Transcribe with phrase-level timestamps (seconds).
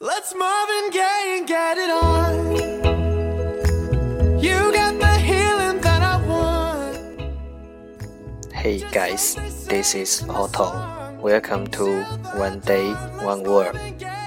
[0.00, 2.56] Let's Marvin Gaye and get it on.
[4.40, 6.98] You got the healing that I want.
[8.52, 9.36] Hey guys,
[9.68, 10.72] this is Otto.
[11.22, 12.02] Welcome to
[12.34, 13.76] One Day One Word.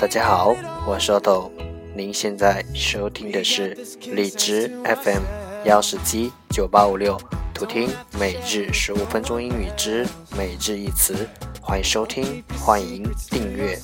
[0.00, 1.52] 大家好，我是 Otto。
[1.94, 3.78] 您现在收听的是
[4.10, 5.22] 荔枝 FM
[5.64, 7.16] 幺十七九八五六，
[7.54, 7.88] 图听
[8.18, 10.04] 每日十五分钟英语之
[10.36, 11.28] 每日一词。
[11.60, 13.78] 欢迎收听，欢迎订阅。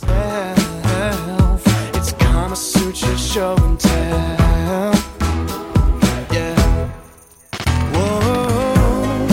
[2.49, 4.95] Kama Sutra show and tell.
[6.33, 6.57] Yeah.
[7.93, 9.29] wooh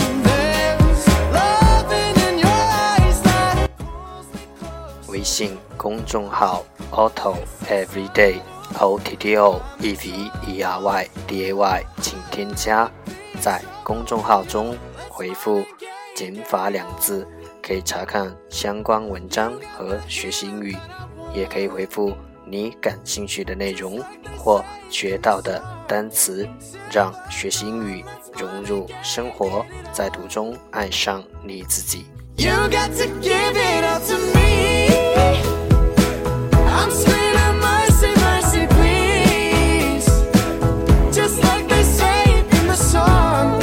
[1.32, 3.70] loving in your eyes that
[5.08, 7.38] 微信公众号 Otto
[7.70, 8.42] Everyday
[8.78, 12.90] O T T O E V E R Y D A Y，请添加。
[13.40, 14.76] 在公众号中
[15.08, 15.64] 回复
[16.14, 17.26] “减法”两字，
[17.62, 20.76] 可以查看相关文章和学习英语，
[21.32, 22.14] 也可以回复
[22.48, 24.00] 你感兴趣的内容
[24.38, 26.48] 或学到的单词，
[26.92, 32.06] 让学习英语融入生活，在途中爱上你自己。
[32.36, 34.86] You got to give it all to me.
[36.68, 40.06] I'm screaming mercy, mercy, please.
[41.10, 43.58] Just like they say in the song.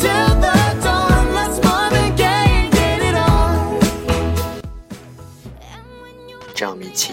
[0.00, 3.80] Till the dawn, let's Marvin Gaye and get it on.
[6.54, 7.12] 让我们一起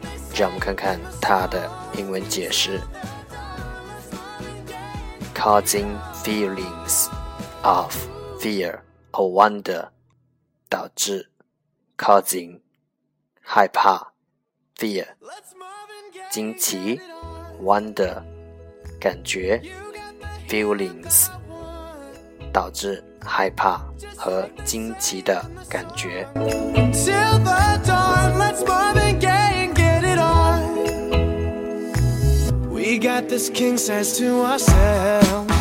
[0.34, 2.80] 让我们看看它的英文解释。
[5.34, 7.08] Causing feelings
[7.62, 7.94] of
[8.40, 8.80] fear
[9.12, 9.88] or wonder，
[10.68, 11.30] 导致
[11.96, 12.60] causing
[13.40, 14.12] 害怕
[14.76, 15.06] fear
[16.30, 17.00] 惊奇
[17.62, 18.22] wonder
[19.00, 19.62] 感觉
[20.48, 21.28] feelings
[22.52, 23.80] 导致害怕
[24.16, 26.26] 和惊奇的感觉。
[33.00, 35.52] got this king size to ourselves.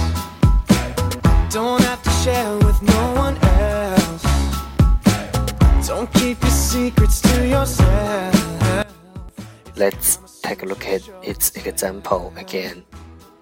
[1.49, 4.23] Don't have to share with no one else.
[5.87, 8.85] Don't keep your secrets to yourself.
[9.75, 12.83] Let's take a look at its example again.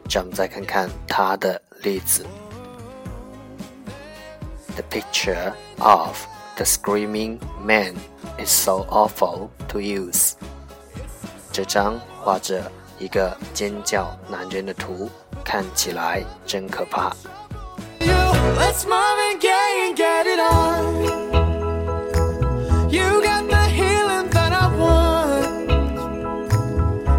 [0.10, 2.26] 让我们再看看它的例子。
[4.76, 6.18] The picture of
[6.58, 7.96] the screaming man
[8.38, 10.34] is so awful to use.
[11.52, 15.09] 这张画着 一个尖叫男人的图，
[15.45, 17.13] 看起来真可怕。
[18.01, 18.15] You,
[18.59, 21.29] let's Marvin Gaye and get it on.
[22.91, 25.69] You got the healing that I want.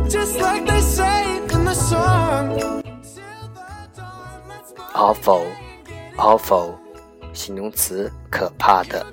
[0.09, 2.57] Just like they say in the song.
[2.57, 5.45] Till the dawn, let's Awful,
[6.18, 6.75] awful，
[7.33, 9.06] 形容词，可怕的。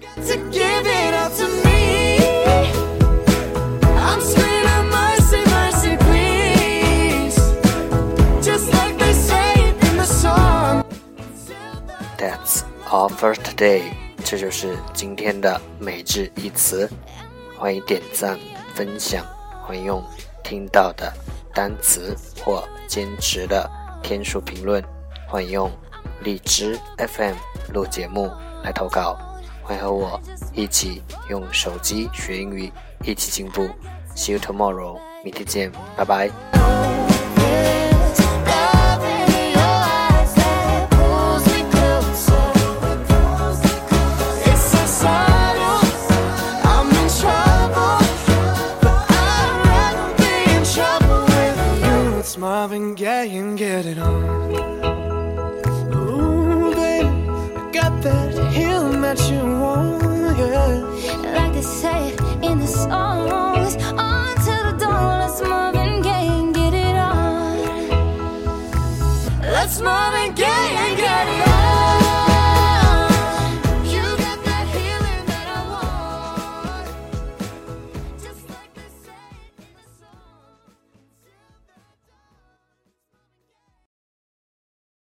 [12.26, 13.82] That's all for today。
[14.24, 16.90] 这就是今天的每日一词。
[17.56, 18.36] 欢迎点赞、
[18.74, 19.24] 分享，
[19.62, 20.02] 欢迎用
[20.42, 21.12] 听到的
[21.54, 23.70] 单词或坚持的
[24.02, 24.82] 天数评论，
[25.28, 25.70] 欢迎用
[26.24, 27.36] 荔枝 FM
[27.72, 28.28] 录节目
[28.64, 29.16] 来投稿。
[29.62, 30.20] 欢迎和我
[30.52, 31.00] 一起
[31.30, 32.72] 用手机学英语，
[33.04, 33.68] 一起进步。
[34.16, 36.75] See you tomorrow，明天见，拜拜。
[53.18, 54.52] And get it on.
[55.94, 60.76] Ooh, baby, I got that him that you want, yeah.
[61.34, 62.10] Like they say
[62.42, 65.40] in the songs, on to the dawn, let's
[66.02, 67.58] Gaye and get it on.
[69.40, 70.75] Let's Marvin Gaye